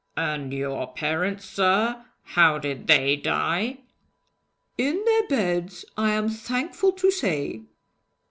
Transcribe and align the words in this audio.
'And 0.17 0.51
your 0.51 0.91
parents, 0.93 1.45
sir? 1.45 2.03
How 2.23 2.57
did 2.57 2.87
they 2.87 3.15
die?' 3.15 3.81
'In 4.75 5.05
their 5.05 5.27
beds, 5.27 5.85
I 5.95 6.09
am 6.13 6.27
thankful 6.27 6.91
to 6.93 7.11
say!' 7.11 7.61